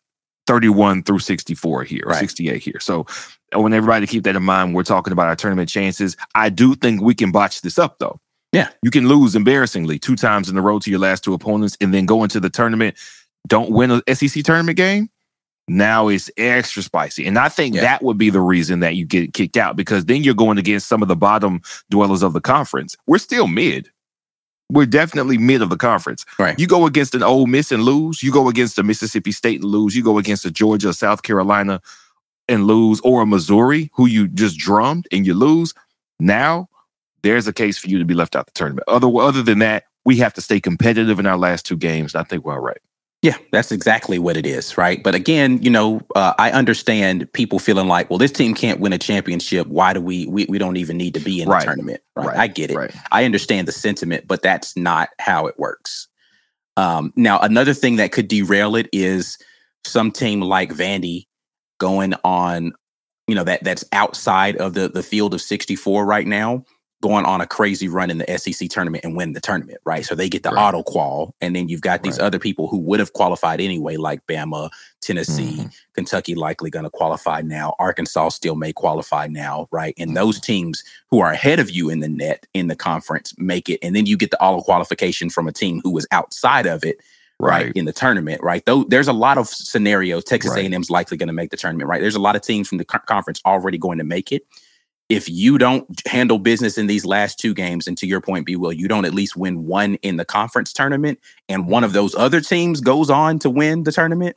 [0.48, 2.20] 31 through 64 here, right.
[2.20, 2.80] 68 here.
[2.80, 3.06] So
[3.54, 4.76] I want everybody to keep that in mind.
[4.76, 6.16] We're talking about our tournament chances.
[6.36, 8.20] I do think we can botch this up, though.
[8.52, 8.70] Yeah.
[8.84, 11.94] You can lose embarrassingly two times in a row to your last two opponents and
[11.94, 12.98] then go into the tournament,
[13.48, 15.10] don't win a SEC tournament game.
[15.68, 17.26] Now it's extra spicy.
[17.26, 17.82] And I think yeah.
[17.82, 20.88] that would be the reason that you get kicked out because then you're going against
[20.88, 22.96] some of the bottom dwellers of the conference.
[23.08, 23.90] We're still mid.
[24.70, 26.26] We're definitely mid of the conference.
[26.40, 26.58] Right.
[26.60, 28.24] You go against an Ole Miss and lose.
[28.24, 29.96] You go against a Mississippi State and lose.
[29.96, 31.82] You go against a Georgia, South Carolina
[32.48, 35.74] and lose, or a Missouri who you just drummed and you lose.
[36.20, 36.68] Now
[37.22, 38.88] there's a case for you to be left out the tournament.
[38.88, 42.14] Other other than that, we have to stay competitive in our last two games.
[42.14, 42.82] And I think we're all right.
[43.22, 45.02] Yeah, that's exactly what it is, right?
[45.02, 48.94] But again, you know, uh, I understand people feeling like, well, this team can't win
[48.94, 49.66] a championship.
[49.66, 50.28] Why do we?
[50.28, 51.62] We, we don't even need to be in right.
[51.62, 52.28] the tournament, right?
[52.28, 52.38] right?
[52.38, 52.78] I get it.
[52.78, 52.94] Right.
[53.12, 56.08] I understand the sentiment, but that's not how it works.
[56.78, 59.40] Um, now, another thing that could derail it is
[59.86, 61.26] some team like Vandy
[61.80, 62.74] going on,
[63.28, 66.64] you know, that that's outside of the the field of 64 right now
[67.06, 70.04] going on a crazy run in the SEC tournament and win the tournament, right?
[70.04, 70.70] So they get the right.
[70.70, 72.26] auto qual, and then you've got these right.
[72.26, 75.68] other people who would have qualified anyway, like Bama, Tennessee, mm-hmm.
[75.94, 77.76] Kentucky, likely going to qualify now.
[77.78, 79.94] Arkansas still may qualify now, right?
[80.00, 80.16] And mm-hmm.
[80.16, 83.80] those teams who are ahead of you in the net in the conference make it,
[83.84, 86.98] and then you get the auto qualification from a team who was outside of it.
[87.38, 87.66] Right.
[87.66, 88.66] right in the tournament, right?
[88.66, 90.24] Though there's a lot of scenarios.
[90.24, 90.72] Texas right.
[90.72, 92.00] A&M's likely going to make the tournament, right?
[92.00, 94.48] There's a lot of teams from the co- conference already going to make it
[95.10, 98.56] if you don't handle business in these last two games, and to your point, B
[98.56, 102.16] Will, you don't at least win one in the conference tournament, and one of those
[102.16, 104.36] other teams goes on to win the tournament,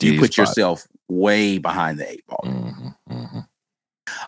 [0.00, 0.36] you put spot.
[0.36, 2.44] yourself way behind the eight ball.
[2.44, 3.38] Mm-hmm, mm-hmm.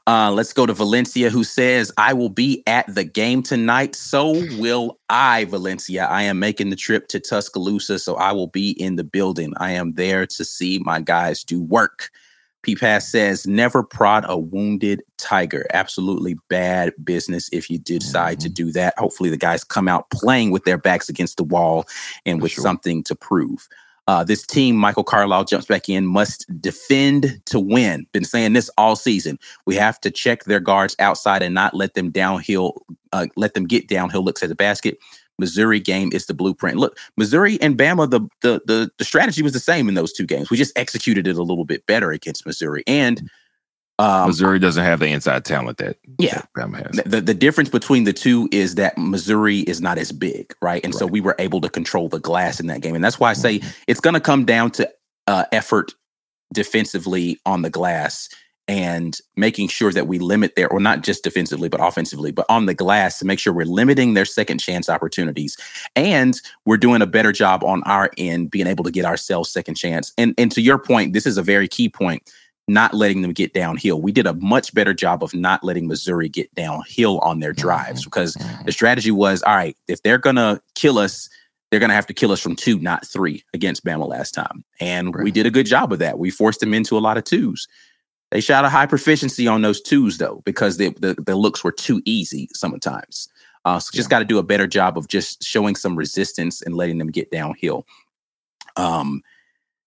[0.06, 3.94] Uh, let's go to Valencia, who says, I will be at the game tonight.
[3.94, 6.04] So will I, Valencia.
[6.04, 9.52] I am making the trip to Tuscaloosa, so I will be in the building.
[9.56, 12.10] I am there to see my guys do work.
[12.62, 15.66] P Pass says, never prod a wounded tiger.
[15.72, 18.46] Absolutely bad business if you decide mm-hmm.
[18.46, 18.94] to do that.
[18.98, 21.84] Hopefully, the guys come out playing with their backs against the wall
[22.24, 22.62] and For with sure.
[22.62, 23.68] something to prove.
[24.08, 28.04] Uh, this team, Michael Carlisle jumps back in, must defend to win.
[28.10, 29.38] Been saying this all season.
[29.64, 33.64] We have to check their guards outside and not let them downhill, uh, let them
[33.64, 34.98] get downhill looks at the basket.
[35.42, 36.78] Missouri game is the blueprint.
[36.78, 40.24] Look, Missouri and Bama, the, the the the strategy was the same in those two
[40.24, 40.50] games.
[40.50, 42.84] We just executed it a little bit better against Missouri.
[42.86, 43.28] And
[43.98, 47.04] um, Missouri doesn't have the inside talent that, yeah, that Bama has.
[47.04, 50.82] The, the difference between the two is that Missouri is not as big, right?
[50.84, 50.98] And right.
[50.98, 52.94] so we were able to control the glass in that game.
[52.94, 53.68] And that's why I say mm-hmm.
[53.88, 54.88] it's going to come down to
[55.26, 55.92] uh, effort
[56.54, 58.28] defensively on the glass
[58.72, 62.64] and making sure that we limit their, or not just defensively, but offensively, but on
[62.64, 65.58] the glass to make sure we're limiting their second chance opportunities.
[65.94, 69.74] And we're doing a better job on our end, being able to get ourselves second
[69.74, 70.14] chance.
[70.16, 72.32] And, and to your point, this is a very key point
[72.66, 74.00] not letting them get downhill.
[74.00, 78.00] We did a much better job of not letting Missouri get downhill on their drives
[78.00, 78.08] mm-hmm.
[78.08, 78.64] because mm-hmm.
[78.64, 81.28] the strategy was all right, if they're going to kill us,
[81.70, 84.64] they're going to have to kill us from two, not three against Bama last time.
[84.80, 85.24] And right.
[85.24, 86.18] we did a good job of that.
[86.18, 87.68] We forced them into a lot of twos.
[88.32, 91.70] They shot a high proficiency on those twos, though, because the, the, the looks were
[91.70, 93.28] too easy sometimes.
[93.66, 94.16] Uh, so just yeah.
[94.16, 97.30] got to do a better job of just showing some resistance and letting them get
[97.30, 97.86] downhill.
[98.76, 99.22] Um,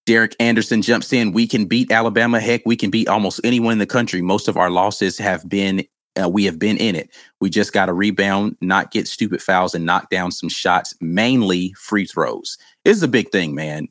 [0.06, 1.32] Derek Anderson jumps in.
[1.32, 2.40] We can beat Alabama.
[2.40, 4.22] Heck, we can beat almost anyone in the country.
[4.22, 5.84] Most of our losses have been,
[6.22, 7.10] uh, we have been in it.
[7.42, 11.74] We just got to rebound, not get stupid fouls, and knock down some shots, mainly
[11.80, 12.60] free throws.
[12.84, 13.88] This is a big thing, man.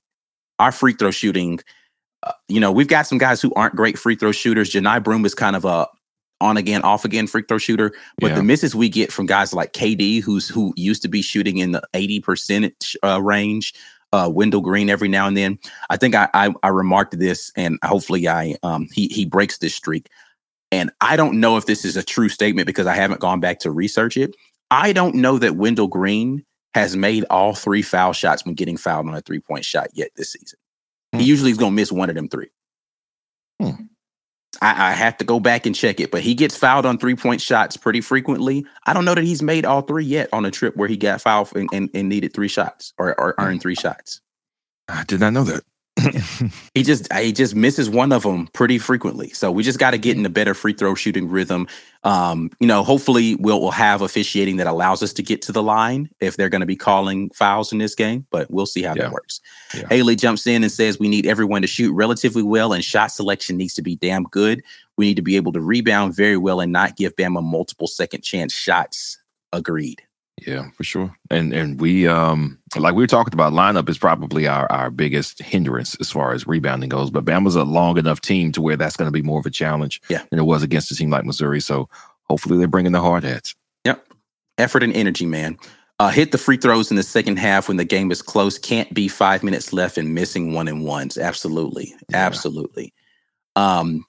[0.60, 1.58] Our free throw shooting,
[2.24, 4.70] uh, you know, we've got some guys who aren't great free throw shooters.
[4.70, 5.86] Johni Broome is kind of a
[6.40, 7.92] on again, off again free throw shooter.
[8.18, 8.34] But yeah.
[8.36, 11.72] the misses we get from guys like KD, who's who used to be shooting in
[11.72, 13.74] the 80% uh, range,
[14.12, 15.58] uh, Wendell Green every now and then.
[15.90, 19.74] I think I, I, I remarked this, and hopefully I um he he breaks this
[19.74, 20.08] streak.
[20.70, 23.60] And I don't know if this is a true statement because I haven't gone back
[23.60, 24.34] to research it.
[24.70, 29.06] I don't know that Wendell Green has made all three foul shots when getting fouled
[29.06, 30.58] on a three point shot yet this season.
[31.14, 31.20] Hmm.
[31.20, 32.48] He usually is going to miss one of them three.
[33.60, 33.84] Hmm.
[34.60, 37.14] I, I, have to go back and check it, but he gets fouled on three
[37.14, 38.64] point shots pretty frequently.
[38.86, 41.20] I don't know that he's made all three yet on a trip where he got
[41.20, 44.20] fouled and, and, and needed three shots or, or earned three shots.
[44.88, 45.64] I did not know that.
[46.74, 49.30] He just he just misses one of them pretty frequently.
[49.30, 51.66] So we just got to get in a better free throw shooting rhythm.
[52.02, 55.62] Um, you know, hopefully we'll, we'll have officiating that allows us to get to the
[55.62, 58.94] line if they're going to be calling fouls in this game, but we'll see how
[58.94, 59.04] yeah.
[59.04, 59.40] that works.
[59.74, 59.88] Yeah.
[59.88, 63.56] Haley jumps in and says we need everyone to shoot relatively well and shot selection
[63.56, 64.62] needs to be damn good.
[64.96, 68.22] We need to be able to rebound very well and not give Bama multiple second
[68.22, 69.18] chance shots.
[69.52, 70.02] Agreed.
[70.46, 71.16] Yeah, for sure.
[71.30, 75.40] And and we um like we were talking about, lineup is probably our our biggest
[75.40, 77.10] hindrance as far as rebounding goes.
[77.10, 79.50] But Bama's a long enough team to where that's going to be more of a
[79.50, 80.24] challenge yeah.
[80.30, 81.60] than it was against a team like Missouri.
[81.60, 81.88] So
[82.24, 83.54] hopefully they're bringing the hard hats.
[83.84, 84.06] Yep,
[84.58, 85.56] effort and energy, man.
[86.00, 88.58] Uh, hit the free throws in the second half when the game is close.
[88.58, 91.16] Can't be five minutes left and missing one and ones.
[91.16, 92.16] Absolutely, yeah.
[92.16, 92.92] absolutely.
[93.54, 94.04] Um,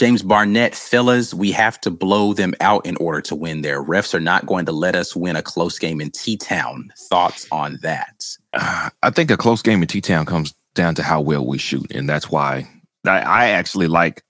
[0.00, 3.84] James Barnett, fellas, we have to blow them out in order to win there.
[3.84, 6.90] Refs are not going to let us win a close game in T Town.
[6.96, 8.24] Thoughts on that?
[8.54, 11.92] I think a close game in T Town comes down to how well we shoot.
[11.92, 12.66] And that's why
[13.06, 14.24] I, I, actually like,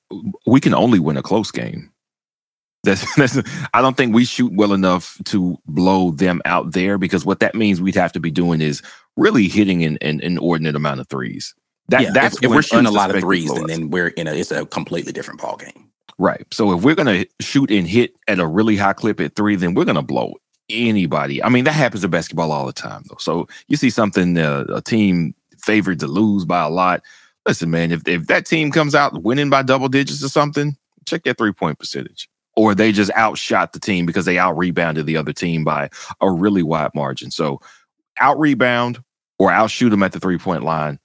[0.45, 1.93] we can only win a close game.
[2.83, 3.39] That's, that's,
[3.75, 7.55] I don't think we shoot well enough to blow them out there because what that
[7.55, 8.81] means we'd have to be doing is
[9.19, 11.55] really hitting an, an inordinate amount of threes.
[11.89, 14.29] That, yeah, that's if, if we're shooting a lot of threes, and then we're in
[14.29, 15.91] a it's a completely different ball game.
[16.19, 16.47] Right.
[16.53, 19.75] So if we're gonna shoot and hit at a really high clip at three, then
[19.75, 20.35] we're gonna blow
[20.69, 21.43] anybody.
[21.43, 23.17] I mean, that happens in basketball all the time, though.
[23.19, 27.03] So you see something uh, a team favored to lose by a lot.
[27.47, 31.25] Listen, man, if if that team comes out winning by double digits or something, check
[31.25, 32.29] their three point percentage.
[32.57, 35.89] Or they just outshot the team because they out rebounded the other team by
[36.21, 37.31] a really wide margin.
[37.31, 37.61] So
[38.19, 39.03] out rebound
[39.39, 40.99] or outshoot them at the three point line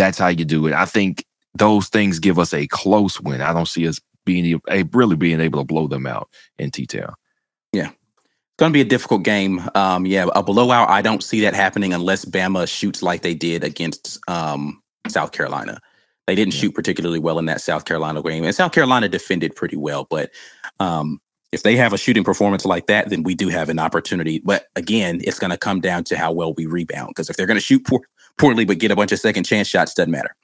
[0.00, 0.72] that's how you do it.
[0.72, 3.42] I think those things give us a close win.
[3.42, 6.86] I don't see us being a really being able to blow them out in T
[6.86, 7.14] Town.
[7.72, 7.88] Yeah.
[7.88, 9.68] It's going to be a difficult game.
[9.74, 10.88] Um, yeah, a blowout.
[10.88, 15.80] I don't see that happening unless Bama shoots like they did against um, South Carolina.
[16.26, 16.60] They didn't yeah.
[16.60, 20.06] shoot particularly well in that South Carolina game, and South Carolina defended pretty well.
[20.08, 20.30] But
[20.78, 21.20] um,
[21.52, 24.40] if they have a shooting performance like that, then we do have an opportunity.
[24.44, 27.08] But again, it's going to come down to how well we rebound.
[27.08, 28.00] Because if they're going to shoot poor,
[28.40, 30.34] poorly but get a bunch of second chance shots, doesn't matter.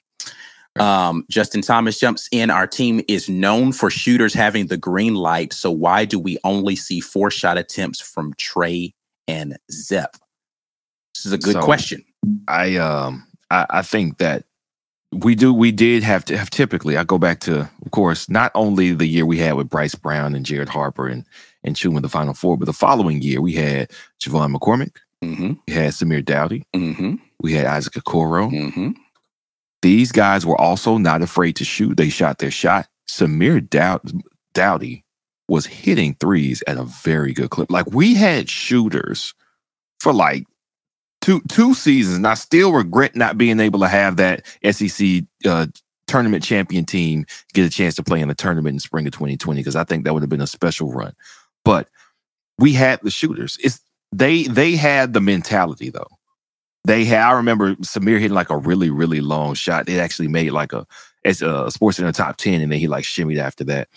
[0.78, 2.50] Um, Justin Thomas jumps in.
[2.50, 5.52] Our team is known for shooters having the green light.
[5.52, 8.94] So why do we only see four shot attempts from Trey
[9.26, 10.16] and Zep?
[11.14, 12.04] This is a good so question.
[12.46, 14.44] I um I, I think that
[15.12, 18.52] we do we did have to have typically I go back to of course not
[18.54, 21.24] only the year we had with Bryce Brown and Jared Harper and
[21.64, 25.54] and Chuma the Final Four, but the following year we had J'Von McCormick, mm-hmm.
[25.66, 27.14] we had Samir Doughty, mm-hmm.
[27.42, 28.50] We had Isaac Okoro.
[28.50, 28.90] Mm-hmm.
[29.82, 31.96] These guys were also not afraid to shoot.
[31.96, 32.88] They shot their shot.
[33.08, 34.00] Samir Dow-
[34.54, 35.04] Doughty
[35.48, 37.70] was hitting threes at a very good clip.
[37.70, 39.34] Like we had shooters
[40.00, 40.44] for like
[41.20, 45.66] two two seasons, and I still regret not being able to have that SEC uh,
[46.06, 49.60] tournament champion team get a chance to play in the tournament in spring of 2020
[49.60, 51.14] because I think that would have been a special run.
[51.64, 51.88] But
[52.58, 53.58] we had the shooters.
[53.62, 53.80] It's
[54.12, 56.15] they they had the mentality though.
[56.86, 59.88] They had, I remember Samir hitting like a really, really long shot.
[59.88, 60.86] It actually made like a,
[61.24, 63.88] as a sports in the top 10, and then he like shimmied after that.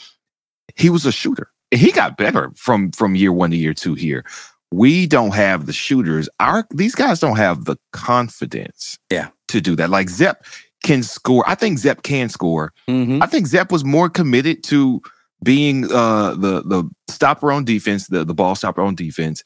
[0.75, 1.52] He was a shooter.
[1.69, 4.25] He got better from from year one to year two here.
[4.71, 6.28] We don't have the shooters.
[6.39, 9.30] Our these guys don't have the confidence yeah.
[9.49, 9.91] to do that.
[9.91, 10.43] Like Zep
[10.84, 11.43] can score.
[11.47, 12.73] I think Zep can score.
[12.88, 13.21] Mm-hmm.
[13.21, 15.02] I think Zep was more committed to
[15.43, 19.43] being uh the the stopper on defense, the, the ball stopper on defense,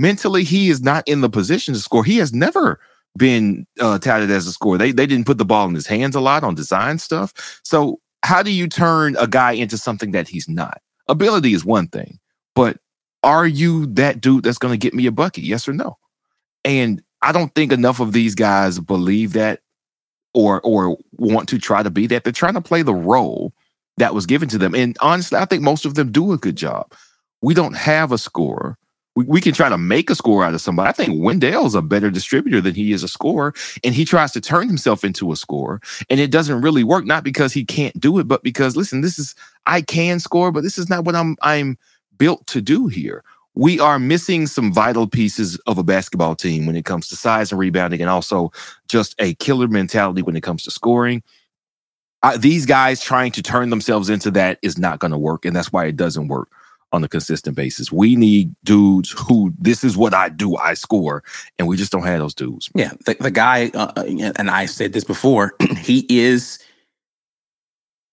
[0.00, 2.04] mentally he is not in the position to score.
[2.04, 2.80] He has never
[3.16, 4.78] been uh, touted as a scorer.
[4.78, 7.60] They they didn't put the ball in his hands a lot on design stuff.
[7.64, 10.80] So how do you turn a guy into something that he's not?
[11.08, 12.18] Ability is one thing,
[12.54, 12.78] but
[13.22, 15.44] are you that dude that's going to get me a bucket?
[15.44, 15.98] Yes or no?
[16.64, 19.60] And I don't think enough of these guys believe that
[20.32, 22.24] or or want to try to be that.
[22.24, 23.52] They're trying to play the role
[23.98, 24.74] that was given to them.
[24.74, 26.94] And honestly, I think most of them do a good job.
[27.42, 28.78] We don't have a scorer.
[29.20, 30.88] We, we can try to make a score out of somebody.
[30.88, 33.52] I think Wendell's a better distributor than he is a scorer,
[33.84, 37.04] and he tries to turn himself into a scorer, and it doesn't really work.
[37.04, 39.34] Not because he can't do it, but because listen, this is
[39.66, 41.76] I can score, but this is not what I'm I'm
[42.16, 43.22] built to do here.
[43.54, 47.52] We are missing some vital pieces of a basketball team when it comes to size
[47.52, 48.52] and rebounding, and also
[48.88, 51.22] just a killer mentality when it comes to scoring.
[52.22, 55.54] Uh, these guys trying to turn themselves into that is not going to work, and
[55.54, 56.48] that's why it doesn't work
[56.92, 57.92] on a consistent basis.
[57.92, 61.22] We need dudes who this is what I do, I score,
[61.58, 62.70] and we just don't have those dudes.
[62.74, 66.58] Yeah, the, the guy, uh, uh and I said this before, he is,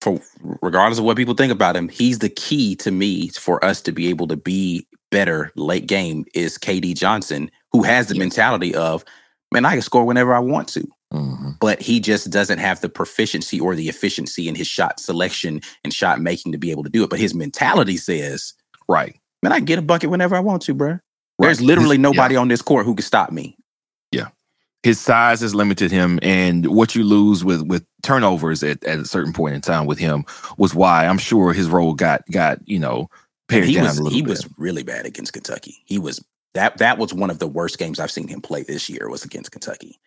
[0.00, 0.20] for
[0.62, 3.92] regardless of what people think about him, he's the key to me for us to
[3.92, 6.24] be able to be better late game.
[6.34, 9.04] Is KD Johnson, who has the mentality of,
[9.52, 10.88] man, I can score whenever I want to.
[11.12, 11.52] Mm-hmm.
[11.60, 15.92] But he just doesn't have the proficiency or the efficiency in his shot selection and
[15.92, 17.10] shot making to be able to do it.
[17.10, 18.52] But his mentality says,
[18.88, 19.18] Right.
[19.42, 20.88] Man, I get a bucket whenever I want to, bro.
[20.88, 21.00] Right.
[21.38, 22.40] There's literally His, nobody yeah.
[22.40, 23.56] on this court who can stop me.
[24.10, 24.28] Yeah.
[24.82, 29.04] His size has limited him, and what you lose with with turnovers at, at a
[29.04, 30.24] certain point in time with him
[30.56, 33.10] was why I'm sure his role got got you know
[33.48, 34.28] pared he down was, a little He bit.
[34.28, 35.82] He was really bad against Kentucky.
[35.84, 36.24] He was
[36.54, 39.24] that that was one of the worst games I've seen him play this year was
[39.24, 39.98] against Kentucky.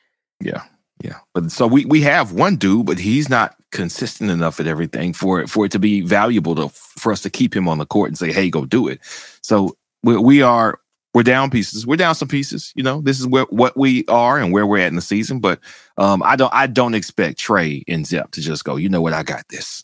[0.42, 0.64] Yeah.
[1.04, 1.20] Yeah.
[1.34, 5.42] But so we we have one dude, but he's not consistent enough at everything for
[5.42, 8.10] it for it to be valuable to for us to keep him on the court
[8.10, 9.00] and say, "Hey, go do it."
[9.42, 10.80] So we, we are
[11.14, 11.86] we're down pieces.
[11.86, 12.72] We're down some pieces.
[12.76, 15.40] You know, this is where what we are and where we're at in the season.
[15.40, 15.60] But
[15.98, 18.76] um, I don't I don't expect Tre and Zep to just go.
[18.76, 19.14] You know what?
[19.14, 19.84] I got this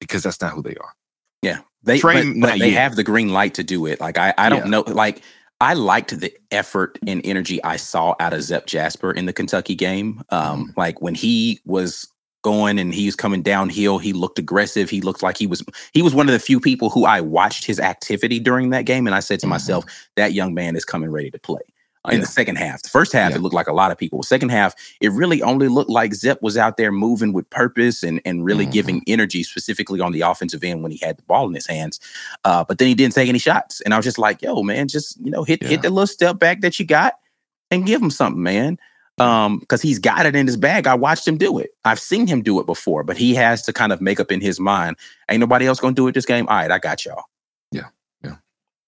[0.00, 0.92] because that's not who they are.
[1.42, 2.82] Yeah, they Tre, but, but they yet.
[2.82, 4.00] have the green light to do it.
[4.00, 4.70] Like I I don't yeah.
[4.70, 5.22] know like
[5.60, 9.74] I liked the effort and energy I saw out of Zep Jasper in the Kentucky
[9.74, 10.22] game.
[10.30, 10.80] Um, mm-hmm.
[10.80, 12.06] Like when he was
[12.42, 14.90] going and he was coming downhill, he looked aggressive.
[14.90, 17.64] He looked like he was he was one of the few people who I watched
[17.64, 19.50] his activity during that game, and I said to mm-hmm.
[19.50, 19.84] myself,
[20.16, 21.62] that young man is coming ready to play
[22.06, 22.20] in yeah.
[22.20, 22.82] the second half.
[22.82, 23.36] The first half, yeah.
[23.36, 24.22] it looked like a lot of people.
[24.22, 28.22] Second half, it really only looked like Zep was out there moving with purpose and,
[28.24, 28.72] and really mm-hmm.
[28.72, 32.00] giving energy, specifically on the offensive end when he had the ball in his hands.
[32.44, 33.82] Uh, but then he didn't take any shots.
[33.82, 35.68] And I was just like, yo, man, just, you know, hit, yeah.
[35.68, 37.14] hit the little step back that you got
[37.70, 38.78] and give him something, man.
[39.20, 40.86] Um, because he's got it in his bag.
[40.86, 41.70] I watched him do it.
[41.84, 44.40] I've seen him do it before, but he has to kind of make up in
[44.40, 44.96] his mind.
[45.30, 46.48] Ain't nobody else gonna do it this game.
[46.48, 47.24] All right, I got y'all.
[47.70, 47.88] Yeah,
[48.24, 48.36] yeah.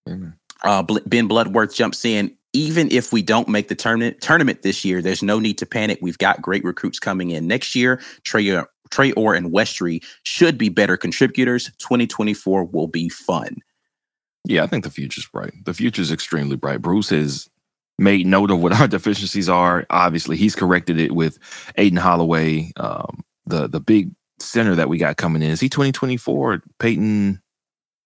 [0.08, 0.34] Amen.
[0.62, 5.00] Uh, Ben Bloodworth jumps in even if we don't make the tournament tournament this year,
[5.00, 5.98] there's no need to panic.
[6.02, 8.00] We've got great recruits coming in next year.
[8.24, 8.44] Trey,
[8.90, 11.70] Traore and Westry should be better contributors.
[11.78, 13.56] 2024 will be fun.
[14.44, 15.52] Yeah, I think the future's bright.
[15.64, 16.82] The future's extremely bright.
[16.82, 17.48] Bruce has
[18.02, 19.86] made note of what our deficiencies are.
[19.90, 21.38] Obviously, he's corrected it with
[21.76, 24.10] Aden Holloway, um, the the big
[24.40, 25.50] center that we got coming in.
[25.50, 26.62] Is he 2024?
[26.78, 27.40] Peyton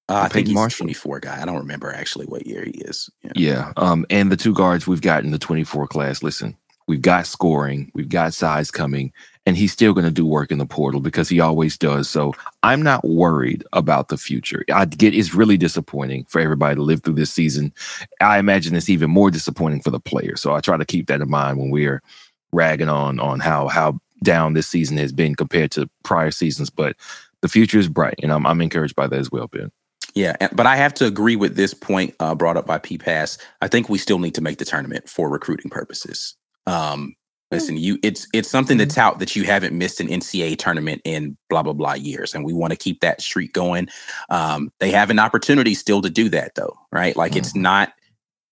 [0.09, 0.85] uh, I think he's Marshall.
[0.85, 1.43] 24 guy.
[1.43, 3.11] I don't remember actually what year he is.
[3.23, 3.33] Yeah.
[3.35, 3.73] yeah.
[3.77, 6.23] Um, and the two guards we've got in the 24 class.
[6.23, 9.13] Listen, we've got scoring, we've got size coming,
[9.45, 12.09] and he's still going to do work in the portal because he always does.
[12.09, 14.65] So I'm not worried about the future.
[14.73, 17.73] I get it's really disappointing for everybody to live through this season.
[18.21, 20.41] I imagine it's even more disappointing for the players.
[20.41, 22.03] So I try to keep that in mind when we're
[22.53, 26.71] ragging on on how how down this season has been compared to prior seasons.
[26.71, 26.97] But
[27.43, 29.71] the future is bright, and I'm I'm encouraged by that as well, Ben.
[30.15, 33.37] Yeah, but I have to agree with this point uh, brought up by P Pass.
[33.61, 36.36] I think we still need to make the tournament for recruiting purposes.
[36.67, 37.15] Um,
[37.51, 38.95] listen, you it's it's something to mm-hmm.
[38.95, 42.53] tout that you haven't missed an NCAA tournament in blah blah blah years, and we
[42.53, 43.89] want to keep that streak going.
[44.31, 47.17] Um, they have an opportunity still to do that, though, right?
[47.17, 47.39] Like mm-hmm.
[47.39, 47.93] it's not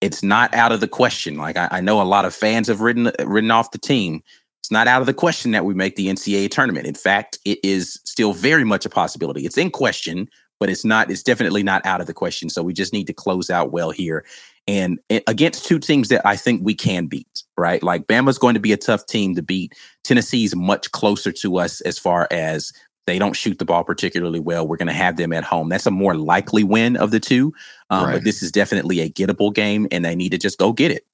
[0.00, 1.36] it's not out of the question.
[1.36, 4.22] Like I, I know a lot of fans have written written off the team.
[4.64, 6.86] It's not out of the question that we make the NCAA tournament.
[6.86, 9.44] In fact, it is still very much a possibility.
[9.44, 10.26] It's in question,
[10.58, 12.48] but it's not, it's definitely not out of the question.
[12.48, 14.24] So we just need to close out well here.
[14.66, 17.82] And against two teams that I think we can beat, right?
[17.82, 19.74] Like Bama's going to be a tough team to beat.
[20.04, 22.72] Tennessee's much closer to us as far as
[23.06, 24.66] they don't shoot the ball particularly well.
[24.66, 25.68] We're going to have them at home.
[25.68, 27.52] That's a more likely win of the two.
[27.90, 28.12] Um, right.
[28.14, 31.04] But this is definitely a gettable game, and they need to just go get it.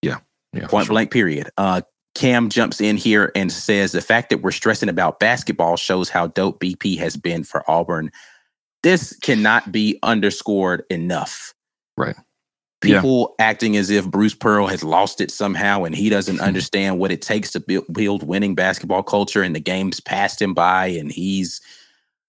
[0.00, 0.18] Yeah.
[0.52, 1.50] yeah Point blank, period.
[1.58, 1.82] Uh,
[2.14, 6.28] Cam jumps in here and says the fact that we're stressing about basketball shows how
[6.28, 8.12] dope BP has been for Auburn
[8.84, 11.54] this cannot be underscored enough.
[11.96, 12.14] Right.
[12.84, 13.46] People yeah.
[13.46, 17.22] acting as if Bruce Pearl has lost it somehow and he doesn't understand what it
[17.22, 21.60] takes to build, build winning basketball culture and the game's passed him by and he's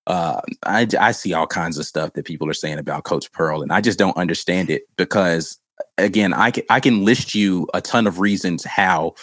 [0.08, 3.62] uh, I, I see all kinds of stuff that people are saying about Coach Pearl,
[3.62, 5.58] and I just don't understand it because,
[5.98, 9.16] again, I can, I can list you a ton of reasons how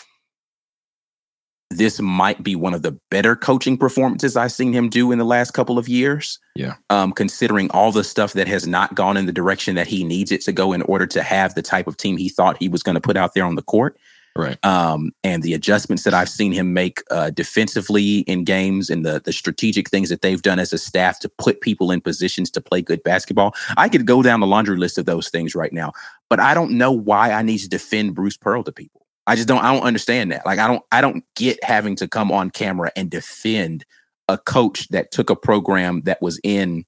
[1.77, 5.25] this might be one of the better coaching performances I've seen him do in the
[5.25, 6.39] last couple of years.
[6.55, 6.75] Yeah.
[6.91, 10.33] Um, considering all the stuff that has not gone in the direction that he needs
[10.33, 12.83] it to go in order to have the type of team he thought he was
[12.83, 13.99] going to put out there on the court.
[14.35, 14.65] Right.
[14.65, 19.21] Um, and the adjustments that I've seen him make uh, defensively in games and the
[19.23, 22.61] the strategic things that they've done as a staff to put people in positions to
[22.61, 23.55] play good basketball.
[23.77, 25.93] I could go down the laundry list of those things right now,
[26.31, 29.02] but I don't know why I need to defend Bruce Pearl to people.
[29.27, 30.45] I just don't I don't understand that.
[30.45, 33.85] Like I don't I don't get having to come on camera and defend
[34.29, 36.85] a coach that took a program that was in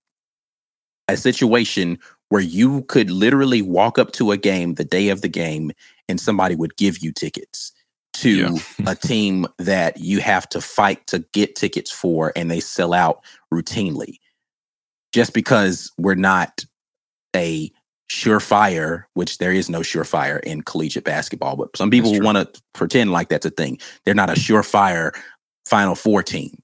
[1.09, 5.29] a situation where you could literally walk up to a game the day of the
[5.29, 5.71] game
[6.09, 7.73] and somebody would give you tickets
[8.15, 8.59] to yeah.
[8.87, 13.23] a team that you have to fight to get tickets for and they sell out
[13.53, 14.19] routinely
[15.13, 16.65] just because we're not
[17.37, 17.71] a
[18.11, 23.13] surefire, which there is no surefire in collegiate basketball, but some people want to pretend
[23.13, 23.79] like that's a thing.
[24.05, 25.15] They're not a surefire
[25.65, 26.59] Final Four team.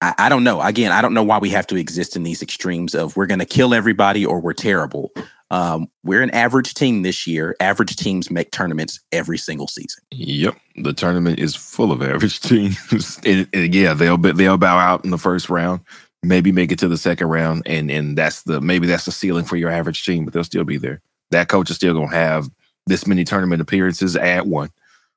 [0.00, 0.60] I, I, don't know.
[0.60, 3.38] Again, I don't know why we have to exist in these extremes of we're going
[3.38, 5.12] to kill everybody or we're terrible.
[5.50, 7.54] Um, we're an average team this year.
[7.60, 10.02] Average teams make tournaments every single season.
[10.10, 15.04] Yep, the tournament is full of average teams, and, and yeah, they'll they'll bow out
[15.04, 15.80] in the first round
[16.22, 19.44] maybe make it to the second round, and and that's the maybe that's the ceiling
[19.44, 21.00] for your average team, but they'll still be there.
[21.30, 22.48] That coach is still gonna have
[22.86, 24.70] this many tournament appearances at one,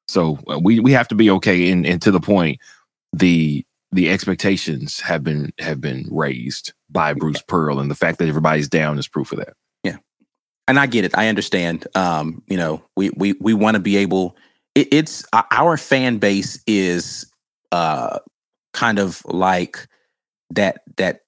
[0.08, 1.72] so uh, we we have to be okay.
[1.72, 2.60] And and to the point,
[3.14, 8.28] the the expectations have been have been raised by Bruce Pearl, and the fact that
[8.28, 9.54] everybody's down is proof of that.
[9.84, 9.98] Yeah,
[10.68, 11.18] and I get it.
[11.18, 11.88] I understand.
[11.96, 14.36] Um, you know, we we we want to be able.
[14.74, 17.32] It, it's our fan base is
[17.72, 18.20] uh
[18.74, 19.88] kind of like
[20.52, 21.22] that that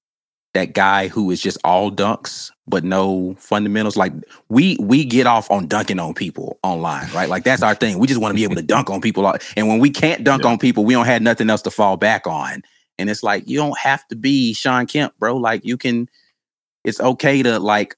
[0.53, 3.95] that guy who is just all dunks but no fundamentals.
[3.95, 4.11] Like
[4.49, 7.29] we we get off on dunking on people online right?
[7.29, 7.99] Like that's our thing.
[7.99, 10.43] We just want to be able to dunk on people and when we can't dunk
[10.43, 10.49] yeah.
[10.49, 12.63] on people we don't have nothing else to fall back on.
[12.97, 15.37] And it's like you don't have to be Shawn Kemp bro.
[15.37, 16.09] Like you can
[16.83, 17.95] it's okay to like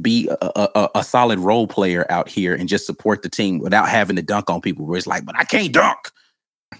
[0.00, 3.88] be a, a, a solid role player out here and just support the team without
[3.88, 5.98] having to dunk on people where it's like but I can't dunk.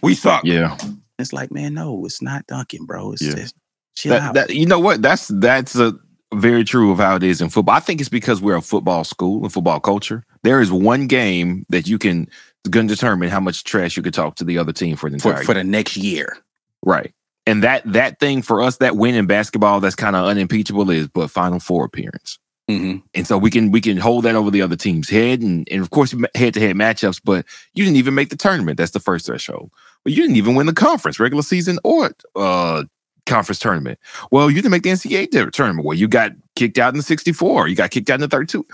[0.01, 0.45] We suck.
[0.45, 0.77] Yeah
[1.23, 3.13] it's like, man, no, it's not dunking, bro.
[3.13, 3.35] It's yeah.
[3.35, 3.55] just
[3.95, 4.35] chill that, out.
[4.35, 5.01] That, you know what?
[5.01, 5.95] That's that's a
[6.35, 7.75] very true of how it is in football.
[7.75, 10.25] I think it's because we're a football school and football culture.
[10.43, 12.29] There is one game that you can
[12.71, 15.15] going to determine how much trash you could talk to the other team for the
[15.15, 16.39] entire for, for the next year.
[16.85, 17.13] Right.
[17.47, 21.09] And that that thing for us, that win in basketball, that's kind of unimpeachable is
[21.09, 22.39] but Final Four appearance.
[22.71, 22.99] Mm-hmm.
[23.15, 25.83] And so we can we can hold that over the other team's head, and, and
[25.83, 27.21] of course head to head matchups.
[27.25, 27.45] But
[27.75, 28.79] you didn't even make the tournament.
[28.79, 29.73] That's the first threshold.
[30.05, 32.85] But you didn't even win the conference, regular season or uh,
[33.27, 33.99] conference tournament.
[34.31, 35.87] Well, you didn't make the NCAA tournament.
[35.87, 37.69] Well, you got kicked out in the 64.
[37.69, 38.67] You got kicked out in the 32.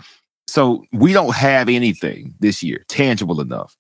[0.47, 3.77] So we don't have anything this year tangible enough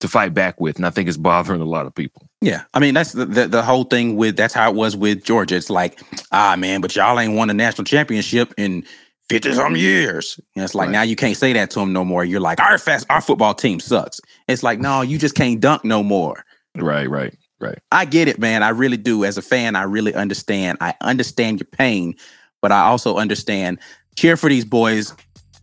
[0.00, 2.28] to fight back with, and I think it's bothering a lot of people.
[2.40, 5.24] Yeah, I mean that's the, the, the whole thing with that's how it was with
[5.24, 5.56] Georgia.
[5.56, 8.84] It's like, ah man, but y'all ain't won a national championship in
[9.28, 10.40] 50 some years.
[10.54, 10.92] And it's like right.
[10.92, 12.24] now you can't say that to them no more.
[12.24, 14.20] You're like, our fast our football team sucks.
[14.46, 16.44] It's like, no, you just can't dunk no more.
[16.76, 17.78] Right, right, right.
[17.90, 18.62] I get it, man.
[18.62, 19.24] I really do.
[19.24, 20.78] As a fan, I really understand.
[20.80, 22.14] I understand your pain,
[22.60, 23.78] but I also understand
[24.16, 25.14] cheer for these boys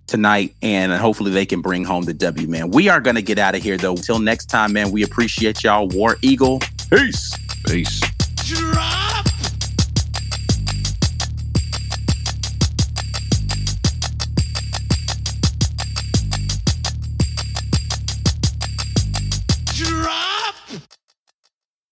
[0.08, 2.70] tonight and hopefully they can bring home the W, man.
[2.70, 3.96] We are going to get out of here though.
[3.96, 5.88] Until next time, man, we appreciate y'all.
[5.90, 6.60] War Eagle.
[6.90, 7.34] Peace.
[7.66, 8.02] Peace.